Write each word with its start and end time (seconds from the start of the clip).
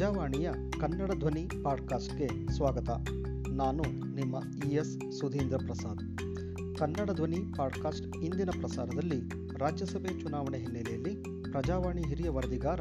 ಪ್ರಜಾವಾಣಿಯ 0.00 0.50
ಕನ್ನಡ 0.80 1.10
ಧ್ವನಿ 1.10 1.48
ಪಾಡ್ಕಾಸ್ಟ್ಗೆ 1.62 2.52
ಸ್ವಾಗತ. 2.52 2.90
ನಾನು 3.48 3.82
ನಿಮ್ಮ 4.14 4.36
E 4.70 4.74
S 4.74 5.12
Sudhindra 5.12 5.56
Prasad. 5.56 6.18
Kannada 6.78 7.10
Dhwani 7.10 7.38
podcast 7.56 8.16
ಇಂದಿನ 8.16 8.50
ಪ್ರಸಾರದಲ್ಲಿ 8.50 9.28
ರಾಜ್ಯಸಭೆ 9.58 10.20
ಚುನಾವಣೆ 10.20 10.58
ಹಿನ್ನೆಲೆಯಲ್ಲಿ 10.58 11.16
ಪ್ರಜಾವಾಣಿ 11.50 12.02
ಹಿರಿಯ 12.02 12.28
ವರದಿಗಾರ 12.28 12.80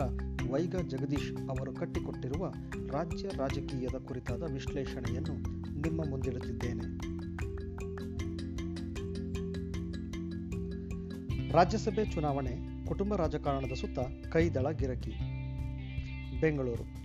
ವೈಗ 0.51 0.75
ಜಗದೀಶ್ 0.87 1.49
ಅವರು 1.49 1.73
ಕಟ್ಟಿಕೊಟ್ಟಿರುವ 1.73 2.53
ರಾಜ್ಯ 2.89 3.29
ರಾಜಕೀಯದ 3.37 3.95
ಕುರಿತಾದ 3.95 4.51
ವಿಶ್ಲೇಷಣೆಯನ್ನು 4.53 5.33
ನಿಮ್ಮ 5.81 6.09
ಮುಂದಿಡುತ್ತಿದ್ದೇನೆ. 6.09 6.83
ರಾಜ್ಯಸಭೆ 11.51 12.05
ಚುನಾವಣೆ 12.05 12.85
ಕುಟುಂಬ 12.87 13.15
ರಾಜಕಾರಣದ 13.15 13.73
ಸುತ್ತ 13.73 13.99
ಕೈದಳ 14.31 14.71
ಗಿರಕಿ. 14.71 15.11
ಬೆಂಗಳೂರು. 16.41 16.98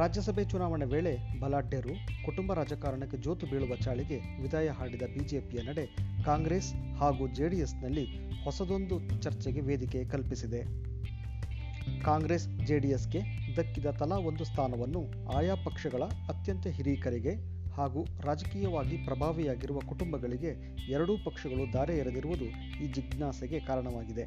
ರಾಜ್ಯಸಭೆ 0.00 0.44
ಚುನಾವಣೆ 0.44 0.84
ವೇಳೆ 0.84 1.40
ಬಲಾಢ್ಯರು 1.40 2.24
ಕುಟುಂಬ 2.24 2.54
ರಾಜಕಾರಣಕ್ಕೆ 2.54 3.16
ಜೋತು 3.16 3.46
ಬೀಳುವ 3.46 3.76
ಚಾಳಿಗೆ 3.76 4.42
ವಿದಾಯ 4.42 4.68
ಹಾಡಿದ 4.68 5.02
ಬಿಜೆಪಿಯ 5.02 5.60
ನಡೆ 5.62 5.86
ಕಾಂಗ್ರೆಸ್ 6.24 6.74
ಹಾಗೂ 6.74 7.28
ಜೆಡಿಎಸ್ನಲ್ಲಿ 7.28 8.06
ಹೊಸದೊಂದು 8.44 9.22
ಚರ್ಚೆಗೆ 9.22 9.60
ವೇದಿಕೆ 9.60 10.04
ಕಲ್ಪಿಸಿದೆ. 10.04 10.62
ಕಾಂಗ್ರೆಸ್, 12.02 12.48
ಜೆಡಿಎಸ್ಗೆ 12.66 13.20
ದಕ್ಕಿದ 13.56 13.86
ತಲಾ 13.86 14.16
ಒಂದು 14.16 14.44
ಸ್ಥಾನವನ್ನು 14.44 15.32
ಆಯಾ 15.36 15.54
ಪಕ್ಷಗಳ 15.54 16.02
ಅತ್ಯಂತ 16.02 16.66
ಹಿರಿಯಕರಿಗೆ 16.66 17.34
ಹಾಗೂ 17.70 18.04
ರಾಜಕೀಯವಾಗಿ 18.20 18.96
ಪ್ರಭಾವಿಯಾಗಿರುವ 18.96 19.78
ಕುಟುಂಬಗಳಿಗೆ 19.78 20.76
ಎರಡೂ 20.90 21.16
ಪಕ್ಷಗಳು 21.24 21.72
ದಾರೆ 21.72 21.98
ಎರೆದಿರುವುದು 21.98 22.44
ಈ 22.84 22.92
ಜಿಜ್ಞಾಸೆಗೆ 22.92 23.60
ಕಾರಣವಾಗಿದೆ. 23.60 24.24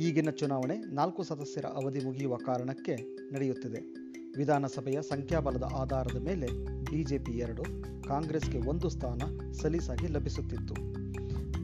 ಈಗಿನ 0.00 0.30
ಚುನಾವಣೆ 0.30 0.94
ನಾಲ್ಕು 0.94 1.22
ಸದಸ್ಯರ 1.22 1.64
ಅವಧಿ 1.64 2.04
ಮುಗಿಯುವ 2.04 2.36
ಕಾರಣಕ್ಕೆ 2.36 2.96
ನಡೆಯುತ್ತಿದೆ. 3.34 4.09
ವಿಧಾನಸಭೆಯ 4.36 5.02
ಸಂಖ್ಯಾಬಲದ 5.02 5.62
ಆಧಾರದ 5.76 6.16
ಮೇಲೆ 6.16 6.46
ಬಿಜೆಪಿ 6.84 7.32
ಎರಡು, 7.32 7.62
ಕಾಂಗ್ರೆಸ್ಗೆ 8.02 8.58
ಒಂದು 8.58 8.88
ಸ್ಥಾನ 8.88 9.50
ಸಲೀಸಾಗಿ 9.52 10.06
ಲಭಿಸುತ್ತಿತ್ತು. 10.06 10.74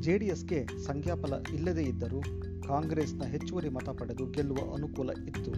ಜೆಡಿಎಸ್ಗೆ 0.03 0.67
ಸಂಖ್ಯಾಬಲ 0.85 1.33
ಇಲ್ಲದೇ 1.55 1.83
ಇದ್ದರೂ 1.83 2.21
ಕಾಂಗ್ರೆಸ್ನ 2.69 3.25
ಹೆಚ್ಚುವರಿ 3.25 3.69
ಮತ 3.69 3.89
ಪಡೆದು 3.89 4.27
ಗೆಲ್ಲುವ 4.27 4.75
ಅನುಕೂಲ 4.75 5.11
ಇತ್ತು. 5.27 5.53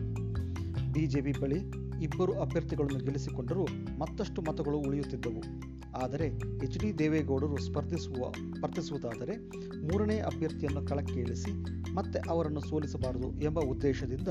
ಬಿಜೆಪಿ 0.92 1.32
ಬಳಿ 1.32 1.58
ಇಬ್ಬರು 2.04 2.40
ಅಭ್ಯರ್ಥಿಗಳನ್ನು 2.40 2.98
ಗೆಲ್ಲಿಸಿಕೊಂಡರೂ 2.98 3.64
ಮತ್ತಷ್ಟು 3.98 4.42
ಮತಗಳು 4.42 4.78
ಉಳಿಯುತ್ತಿದ್ದವು. 4.78 5.42
ಆದರೆ 6.04 6.26
ಎಚ್ 6.64 6.78
ಡಿ 6.78 6.98
ದೇವೇಗೌಡರು 6.98 7.56
ಸ್ಪರ್ಧಿಸುವ 7.56 8.32
ಸ್ಪರ್ಧಿಸುವುದಾದರೆ 8.56 9.36
ಮೂರನೇ 9.80 10.18
ಅಭ್ಯರ್ಥಿಯನ್ನು 10.18 10.86
ಕಳಕ್ಕೆ 10.86 11.20
ಇಳಿಸಿ 11.20 11.52
ಮತ್ತೆ 11.94 12.30
ಅವರನ್ನು 12.30 12.60
ಸೋಲಿಸಬಾರದು 12.60 13.40
ಎಂಬ 13.40 13.60
ಉದ್ದೇಶದಿಂದ 13.60 14.28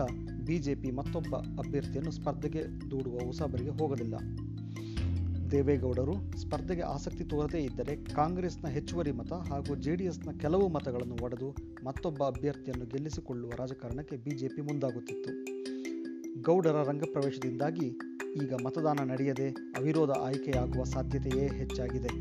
ಬಿಜೆಪಿ 0.48 0.92
ಮತ್ತೊಬ್ಬ 0.92 1.36
ಅಭ್ಯರ್ಥಿಯನ್ನು 1.36 2.12
ಸ್ಪರ್ಧೆಗೆ 2.12 2.62
ದೂಡುವ 2.92 3.18
ಹೊಸಬರಿಗೆ 3.26 3.70
ಹೋಗಲಿಲ್ಲ. 3.70 4.16
ದೇವೇಗೌಡರು 5.52 6.38
ಸ್ಪರ್ಧೆಗೆ 6.38 6.82
ಆಸಕ್ತಿ 6.82 7.24
ತೋರದೇ 7.24 7.60
ಇದ್ದರೆ 7.60 8.04
ಕಾಂಗ್ರೆಸ್ನ 8.04 8.68
ಹೆಚ್ಚುವರಿ 8.68 9.12
ಮತ 9.12 9.34
ಹಾಗೂ 9.34 9.76
ಜೆಡಿಎಸ್ನ 9.76 10.32
ಕೆಲವು 10.32 10.68
ಮತಗಳನ್ನು 10.68 11.24
ಒಡೆದು 11.24 11.56
ಮತ್ತೊಬ್ಬ 11.86 12.24
ಅಭ್ಯರ್ಥಿಯನ್ನು 12.24 12.86
ಗೆಲ್ಲಿಸಿಕೊಳ್ಳುವ 12.86 13.52
ರಾಜಕಾರಣಕ್ಕೆ 13.58 14.16
ಬಿಜೆಪಿ 14.16 14.62
ಮುಂದಾಗುತ್ತಿತ್ತು. 14.62 15.32
ಗೌಡರ 16.42 16.84
ರಂಗಪ್ರವೇಶದಿಂದಾಗಿ 16.88 17.88
ಈಗ 18.44 18.54
ಮತದಾನ 18.66 19.00
ನಡೆಯದೆ 19.04 19.50
ಅವಿರೋಧ 19.50 20.10
ಆಯ್ಕೆಯಾಗುವ 20.10 20.84
ಸಾಧ್ಯತೆಯೇ 20.84 21.48
ಹೆಚ್ಚಾಗಿದೆ. 21.48 22.12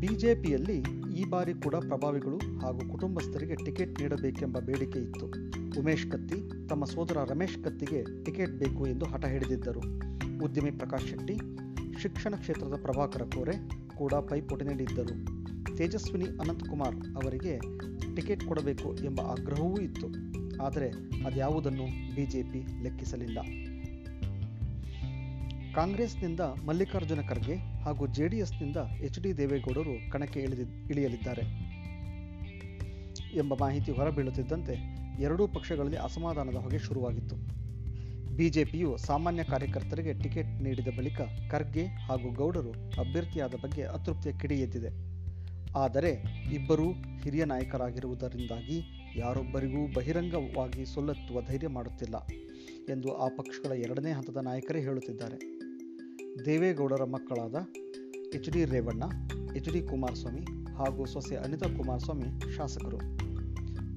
ಬಿಜೆಪಿಯಲ್ಲಿ 0.00 0.78
ಈ 1.20 1.24
ಬಾರಿ 1.30 1.54
ಕೂಡ 1.54 1.74
ಪ್ರಭಾವಿಗಳು 1.74 2.38
ಹಾಗೂ 2.58 2.92
ಕುಟುಂಬಸ್ಥರಿಗೆ 2.92 3.54
ಟಿಕೆಟ್ 3.54 4.00
ನೀಡಬೇಕೆಂಬ 4.00 4.58
ಬೇಡಿಕೆ 4.58 4.98
ಇತ್ತು. 4.98 5.61
ಉಮೇಶ್ 5.78 6.06
ಕತ್ತಿ 6.06 6.68
ತಮ್ಮ 6.68 6.84
ಸೋದರ 6.84 7.16
ರಮೇಶ್ 7.30 7.64
ಕತ್ತಿಗೆ 7.64 8.24
ಟಿಕೆಟ್ 8.24 8.50
ಬೇಕು 8.50 8.86
ಎಂದು 8.86 9.04
ಹಠ 9.04 9.24
ಹಿಡಿದಿದ್ದರು. 9.24 9.80
ಉದ್ಯಮಿ 10.44 10.70
ಪ್ರಕಾಶ್ 10.70 11.08
ಶೆಟ್ಟಿ, 11.08 11.38
ಶಿಕ್ಷಣ 12.02 12.34
ಕ್ಷೇತ್ರದ 12.36 12.74
ಪ್ರಭಾಕರ 12.82 13.22
ಕೋರೆ 13.22 13.68
ಕೂಡ 13.94 14.14
ಪೈಪೋಟಿ 14.14 14.64
ನೀಡಿದ್ದರು. 14.64 15.42
ತೇಜಸ್ವಿನಿ 15.76 16.24
ಅನಂತಕುಮಾರ್ 16.24 16.96
ಅವರಿಗೆ 16.96 17.58
ಟಿಕೆಟ್ 18.16 18.44
ಕೊಡಬೇಕು 18.44 18.96
ಎಂಬ 18.96 19.20
ಆಗ್ರಹವೂ 19.20 19.76
ಇತ್ತು. 19.76 20.06
ಆದರೆ 20.62 20.90
ಅದ್ಯಾವುದನ್ನು 21.26 22.14
ಬಿಜೆಪಿ 22.14 22.82
ಲೆಕ್ಕಿಸಲಿಲ್ಲ. 22.82 23.38
ಕಾಂಗ್ರೆಸ್ನಿಂದ 25.74 26.40
ಮಲ್ಲಿಕಾರ್ಜುನ 26.40 27.20
ಖರ್ಗೆ 27.28 27.54
ಹಾಗೂ 27.54 28.06
ಜೆಡಿಎಸ್ನಿಂದ 28.06 28.76
ಎಚ್ 29.00 29.20
ಡಿ 29.20 29.38
ದೇವೇಗೌಡರು 29.38 30.10
ಕಣಕ್ಕೆ 30.10 30.40
ಇಳಿದಿ 30.40 30.62
ಇಳಿಯಲಿದ್ದಾರೆ. 30.90 31.42
ಎಂಬ 33.36 33.54
ಮಾಹಿತಿ 33.60 33.92
ಹೊರಬೀಳುತ್ತಿದ್ದಂತೆ 33.92 35.01
ಎರಡೂ 35.20 35.46
ಪಕ್ಷಗಳಲ್ಲಿ 35.46 35.96
ಅಸಮಾಧಾನದ 35.96 36.54
ಹೊಗೆ 36.54 36.78
ಶುರುವಾಗಿತ್ತು. 36.78 37.36
ಬಿಜೆಪಿಯು 38.36 38.96
ಸಾಮಾನ್ಯ 38.96 39.44
ಕಾರ್ಯಕರ್ತರಿಗೆ 39.44 40.12
ಟಿಕೆಟ್ 40.12 40.62
ನೀಡಿದ 40.62 40.88
ಬಳಿಕ 40.98 41.20
ಖರ್ಗೆ 41.50 41.86
ಹಾಗೂ 41.86 42.34
ಗೌಡರು 42.34 42.70
ಅಭ್ಯರ್ಥಿಯಾದ 42.70 43.54
ಬಗ್ಗೆ 43.62 43.82
ಅತೃಪ್ತಿಯ 43.82 44.32
ಕಿಡಿ 44.32 44.54
ಎದ್ದಿದೆ. 44.54 45.12
ಆದರೆ 45.76 46.24
ಇಬ್ಬರೂ 46.52 46.90
ಹಿರಿಯ 47.22 47.44
ನಾಯಕರಾಗಿರುವುದರಿಂದಾಗಿ 47.44 49.08
ಯಾರೊಬ್ಬರಿಗೂ 49.16 49.92
ಬಹಿರಂಗವಾಗಿ 49.92 50.86
ಸೊಲ್ಲತ್ತುವ 50.86 51.42
ಧೈರ್ಯ 51.42 51.68
ಮಾಡುತ್ತಿಲ್ಲ 51.68 52.14
ಎಂದು 52.88 53.16
ಆ 53.16 53.28
ಪಕ್ಷಗಳ 53.28 53.72
ಎರಡನೇ 53.72 54.12
ಹಂತದ 54.12 54.36
ನಾಯಕರೇ 54.36 54.80
ಹೇಳುತ್ತಿದ್ದಾರೆ. 54.80 55.38
ದೇವೇಗೌಡರ 56.44 57.04
ಮಕ್ಕಳಾದ 57.04 57.54
H 58.34 58.50
D 58.50 58.64
Revanna, 58.64 59.02
H 59.56 59.72
D 59.72 59.82
Kumaraswamy 59.82 60.74
ಹಾಗೂ 60.74 61.06
ಸೊಸೆ 61.06 61.36
ಅನಿತಾ 61.36 61.68
ಕುಮಾರಸ್ವಾಮಿ 61.76 62.56
ಶಾಸಕರು. 62.56 63.31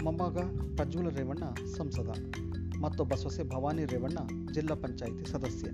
ಮೊಮ್ಮಗ 0.05 0.37
ಪ್ರಜ್ವಲ 0.75 1.09
ರೇವಣ್ಣ 1.09 1.43
ಸಂಸದ, 1.77 2.09
ಮತ್ತೊಬ್ಬ 2.81 3.13
ಸೊಸೆ 3.13 3.43
ಭವಾನಿ 3.43 3.85
ರೇವಣ್ಣ 3.85 4.17
ಜಿಲ್ಲಾ 4.53 4.75
ಪಂಚಾಯಿತಿ 4.75 5.31
ಸದಸ್ಯೆ. 5.31 5.69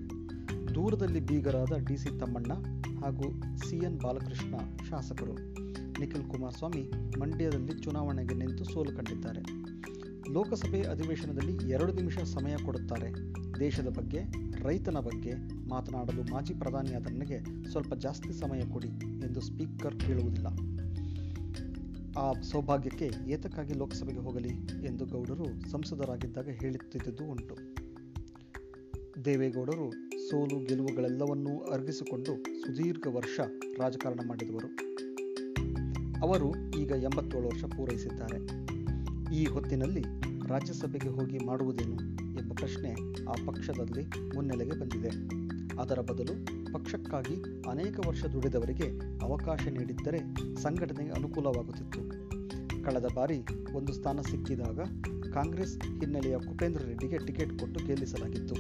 ದೂರದಲ್ಲಿ 0.76 1.20
ಬೀಗರಾದ 1.20 1.78
ಡಿ 1.78 1.98
ಸಿ 1.98 2.20
ತಮ್ಮಣ್ಣ 2.20 2.54
ಹಾಗೂ 3.02 3.58
ಸಿ 3.58 3.78
ಎನ್ 3.78 4.00
ಬಾಲಕೃಷ್ಣ 4.00 4.56
ಶಾಸಕರು. 4.90 5.34
ನಿಖಿಲ್ 6.00 6.24
ಕುಮಾರಸ್ವಾಮಿ 6.24 6.92
ಮಂಡ್ಯದಲ್ಲಿ 7.20 7.80
ಚುನಾವಣೆಗೆ 7.82 8.36
ನಿಂತು 8.36 8.64
ಸೋಲು 8.64 8.96
ಕಂಡಿದ್ದಾರೆ. 8.96 9.42
ಲೋಕಸಭೆ 10.34 10.82
ಅಧಿವೇಶನದಲ್ಲಿ 10.82 11.70
ಎರಡು 11.70 11.94
ನಿಮಿಷ 11.94 12.20
ಸಮಯ 12.20 12.56
ಕೊಡುತ್ತಾರೆ. 12.66 13.14
ದೇಶದ 13.60 13.88
ಬಗ್ಗೆ, 13.88 14.20
ರೈತನ 14.64 14.98
ಬಗ್ಗೆ 15.00 15.34
ಮಾತನಾಡಲು 15.70 16.24
ಮಾಜಿ 16.24 16.54
ಪ್ರಧಾನಿಯಾದ 16.54 17.08
ನನಗೆ 17.08 17.70
ಸ್ವಲ್ಪ 17.70 17.94
ಜಾಸ್ತಿ 17.94 18.34
ಸಮಯ 18.34 18.62
ಕೊಡಿ 18.62 18.90
ಎಂದು 19.26 19.42
ಸ್ಪೀಕರ್ 19.42 20.00
ಕೇಳುವುದಿಲ್ಲ 20.00 20.48
ಆ 22.18 22.34
ಸೌಭಾಗ್ಯಕ್ಕೆ 22.42 23.32
ಏತಕ್ಕಾಗಿ 23.32 23.74
ಲೋಕಸಭೆಗೆ 23.74 24.20
ಹೋಗಲಿ 24.20 24.50
ಎಂದು 24.86 25.06
ಗೌಡರು 25.06 25.72
ಸಂಸದರಾಗಿದ್ದಾಗ 25.72 26.50
ಹೇಳುತ್ತಿದ್ದುದು 26.50 27.26
ಉಂಟು. 27.26 27.58
ದೇವೇಗೌಡರು 29.26 30.10
ಸೋಲು 30.30 30.66
ಗೆಲುವುಗಳೆಲ್ಲವನ್ನೂ 30.66 31.60
ಅರ್ಗಿಸಿಕೊಂಡು 31.60 32.44
ಸುದೀರ್ಘ 32.44 33.08
ವರ್ಷ 33.08 33.40
ರಾಜಕಾರಣ 33.78 34.20
ಮಾಡಿದವರು. 34.28 34.68
ಅವರು 36.22 36.54
ಈಗ 36.80 36.92
ಎಂಬತ್ತೇಳು 36.92 37.48
ವರ್ಷ 37.48 37.64
ಪೂರೈಸಿದ್ದಾರೆ. 37.64 38.38
ಈ 39.36 39.46
ಹೊತ್ತಿನಲ್ಲಿ 39.46 40.04
ರಾಜ್ಯಸಭೆಗೆ 40.48 41.10
ಹೋಗಿ 41.10 41.46
ಮಾಡುವುದೇನು 41.46 41.96
ಎಂಬ 42.42 42.54
ಪ್ರಶ್ನೆ 42.54 42.92
ಆ 43.24 43.32
ಪಕ್ಷದಲ್ಲಿ 43.48 44.36
ಮುನ್ನೆಲೆಗೆ 44.36 44.72
ಬಂದಿದೆ. 44.72 45.10
ಅದರ 45.82 46.00
ಬದಲು 46.00 46.61
ಪಕ್ಷಕ್ಕಾಗಿ 46.74 47.70
ಅನೇಕ 47.70 48.00
ವರ್ಷ 48.08 48.26
ದುಡಿದವರಿಗೆ 48.26 48.88
ಅವಕಾಶ 49.22 49.68
ನೀಡಿದ್ದರೆ 49.68 50.20
ಸಂಘಟನೆಗೆ 50.62 51.12
ಅನುಕೂಲವಾಗುತ್ತಿತ್ತು. 51.12 52.32
ಕಳೆದ 52.84 53.06
ಬಾರಿ 53.16 53.44
ಒಂದು 53.74 53.94
ಸ್ಥಾನ 53.94 54.22
ಸಿಕ್ಕಿದಾಗ 54.22 54.80
ಕಾಂಗ್ರೆಸ್ 55.34 55.78
ಹಿನ್ನೆಲೆಯ 55.78 56.38
ಕುಪೇಂದ್ರ 56.38 56.86
ರೆಡ್ಡಿಗೆ 56.86 57.18
ಟಿಕೆಟ್ 57.18 57.60
ಕೊಟ್ಟು 57.60 57.86
ಗೆಲ್ಲಿಸಲಾಗಿತ್ತು. 57.86 58.56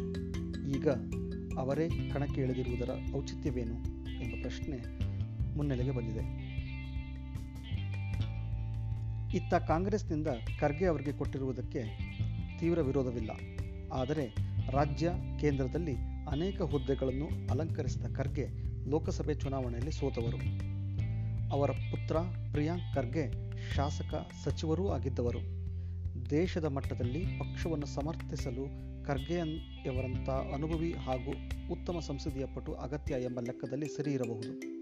ಈಗ 0.69 0.87
ಅವರೇ 1.57 1.89
ಕಣಕ್ಕೆ 1.89 2.41
ಇಳಿದಿರುವುದರ 2.41 2.89
ಔಚಿತ್ಯವೇನು 3.15 3.75
ಎಂಬ 4.23 4.41
ಪ್ರಶ್ನೆ 4.41 4.77
ಮುನ್ನೆಲೆಗೆ 5.57 5.91
ಬಂದಿದೆ. 5.91 6.51
ಇತ್ತ 9.37 9.53
ಕಾಂಗ್ರೆಸ್ನಿಂದ 9.53 10.27
ಖರ್ಗೆ 10.59 10.85
ಅವರಿಗೆ 10.85 11.11
ಕೊಟ್ಟಿರುವುದಕ್ಕೆ 11.11 11.83
ತೀವ್ರ 12.59 12.81
ವಿರೋಧವಿಲ್ಲ. 12.81 13.31
ಆದರೆ 13.93 14.35
ರಾಜ್ಯ 14.71 15.11
ಕೇಂದ್ರದಲ್ಲಿ 15.39 16.10
ಅನೇಕ 16.29 16.61
ಹುದ್ದೆಗಳನ್ನು 16.61 17.25
ಅಲಂಕರಿಸಿದ 17.25 18.05
ಖರ್ಗೆ 18.15 18.47
ಲೋಕಸಭೆ 18.89 19.33
ಚುನಾವಣೆಯಲ್ಲಿ 19.33 19.91
ಸೋತವರು. 19.91 20.37
ಅವರ 21.51 21.71
ಪುತ್ರ 21.71 22.17
ಪ್ರಿಯಾಂಕ್ 22.51 22.95
ಖರ್ಗೆ 22.95 23.51
ಶಾಸಕ 23.75 24.29
ಸಚಿವರೂ 24.43 24.87
ಆಗಿದ್ದವರು. 24.87 25.61
ದೇಶದ 26.29 26.65
ಮಟ್ಟದಲ್ಲಿ 26.65 27.25
ಪಕ್ಷವನ್ನು 27.25 27.85
ಸಮರ್ಥಿಸಲು 27.85 28.91
ಖರ್ಗೆಯವರಂಥ 29.05 30.29
ಅನುಭವಿ 30.29 30.93
ಹಾಗೂ 30.93 31.31
ಉತ್ತಮ 31.71 31.99
ಸಂಸದೀಯ 31.99 32.45
ಪಟು 32.55 32.73
ಅಗತ್ಯ 32.73 33.13
ಎಂಬ 33.13 33.39
ಲೆಕ್ಕದಲ್ಲಿ 33.39 33.87
ಸರಿ 33.87 34.11
ಇರಬಹುದು. 34.11 34.81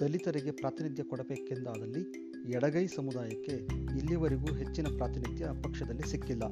ದಲಿತರಿಗೆ 0.00 0.50
ಪ್ರಾತಿನಿಧ್ಯ 0.50 1.02
ಕೊಡಬೇಕೆಂದಾದಲ್ಲಿ 1.02 2.32
ಎಡಗೈ 2.52 2.86
ಸಮುದಾಯಕ್ಕೆ 2.86 3.52
ಇಲ್ಲಿವರೆಗೂ 3.98 4.54
ಹೆಚ್ಚಿನ 4.54 4.86
ಪ್ರಾತಿನಿಧ್ಯ 4.96 5.46
ಪಕ್ಷದಲ್ಲಿ 5.62 6.10
ಸಿಕ್ಕಿಲ್ಲ. 6.10 6.42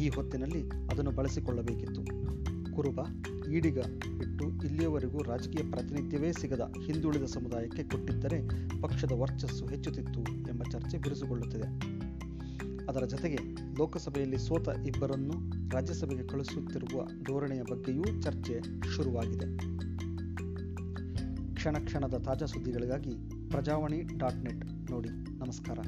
ಈ 0.00 0.08
ಹೊತ್ತಿನಲ್ಲಿ 0.08 0.68
ಅದನ್ನು 0.90 1.10
ಬಳಸಿಕೊಳ್ಳಬೇಕಿತ್ತು. 1.10 2.24
ಕುರುಬ 2.74 3.00
ಈಡಿಗ 3.52 3.78
ಬಿಟ್ಟು 4.18 4.66
ಇಲ್ಲಿಯವರೆಗೂ 4.66 5.22
ರಾಜಕೀಯ 5.22 5.70
ಪ್ರಾತಿನಿಧ್ಯವೇ 5.70 6.32
ಸಿಗದ 6.32 6.74
ಹಿಂದುಳಿದ 6.86 7.22
ಸಮುದಾಯಕ್ಕೆ 7.22 7.82
ಕೊಟ್ಟಿದ್ದರೆ 7.82 8.68
ಪಕ್ಷದ 8.82 9.12
ವರ್ಚಸ್ಸು 9.12 9.66
ಹೆಚ್ಚುತ್ತಿತ್ತು 9.66 10.20
ಎಂಬ 10.22 10.62
ಚರ್ಚೆ 10.70 10.98
ಬಿರುಸುಗೊಳ್ಳುತ್ತಿದೆ. 10.98 11.68
ಅದರ 12.88 13.04
ಜತೆಗೆ 13.04 13.38
ಲೋಕಸಭೆಯಲ್ಲಿ 13.78 14.38
ಸೋತ 14.38 14.68
ಇಬ್ಬರನ್ನು 14.68 15.32
ರಾಜ್ಯಸಭೆಗೆ 15.70 16.26
ಕಳುಹಿಸುತ್ತಿರುವ 16.26 17.04
ಧೋರಣೆಯ 17.04 17.62
ಬಗ್ಗೆಯೂ 17.62 18.04
ಚರ್ಚೆ 18.22 18.60
ಶುರುವಾಗಿದೆ. 18.96 19.56
ಕ್ಷಣ 21.54 21.76
ಕ್ಷಣದ 21.84 22.14
ತಾಜಾ 22.14 22.46
ಸುದ್ದಿಗಳಿಗಾಗಿ 22.46 23.10
ಪ್ರಜಾವಾಣಿ 23.50 24.02
ಡಾಟ್ 24.18 24.36
ನೆಟ್ 24.36 24.90
ನೋಡಿ. 24.90 25.08
ನಮಸ್ಕಾರ. 25.38 25.78